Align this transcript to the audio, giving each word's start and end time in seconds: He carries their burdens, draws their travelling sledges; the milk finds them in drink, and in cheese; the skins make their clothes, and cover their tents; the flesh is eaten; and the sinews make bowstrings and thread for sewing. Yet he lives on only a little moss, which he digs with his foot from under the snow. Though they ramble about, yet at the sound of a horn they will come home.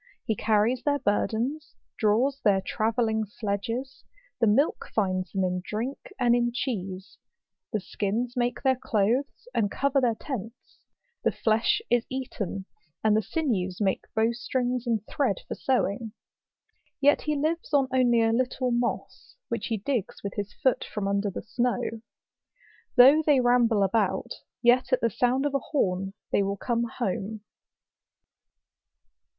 He 0.25 0.35
carries 0.35 0.81
their 0.81 0.97
burdens, 0.97 1.75
draws 1.99 2.39
their 2.43 2.59
travelling 2.59 3.25
sledges; 3.27 4.03
the 4.39 4.47
milk 4.47 4.89
finds 4.95 5.31
them 5.31 5.43
in 5.43 5.61
drink, 5.63 6.11
and 6.19 6.33
in 6.35 6.51
cheese; 6.51 7.19
the 7.71 7.79
skins 7.79 8.35
make 8.35 8.63
their 8.63 8.75
clothes, 8.75 9.47
and 9.53 9.69
cover 9.69 10.01
their 10.01 10.15
tents; 10.15 10.79
the 11.23 11.31
flesh 11.31 11.83
is 11.91 12.07
eaten; 12.09 12.65
and 13.03 13.15
the 13.15 13.21
sinews 13.21 13.79
make 13.79 14.05
bowstrings 14.15 14.87
and 14.87 15.05
thread 15.05 15.35
for 15.47 15.53
sewing. 15.53 16.13
Yet 16.99 17.21
he 17.21 17.35
lives 17.35 17.71
on 17.71 17.87
only 17.93 18.23
a 18.23 18.33
little 18.33 18.71
moss, 18.71 19.35
which 19.49 19.67
he 19.67 19.77
digs 19.77 20.23
with 20.23 20.33
his 20.33 20.51
foot 20.51 20.83
from 20.83 21.07
under 21.07 21.29
the 21.29 21.43
snow. 21.43 21.79
Though 22.95 23.21
they 23.21 23.39
ramble 23.39 23.83
about, 23.83 24.31
yet 24.63 24.91
at 24.91 25.01
the 25.01 25.11
sound 25.11 25.45
of 25.45 25.53
a 25.53 25.59
horn 25.59 26.13
they 26.31 26.41
will 26.41 26.57
come 26.57 26.85
home. 26.97 27.41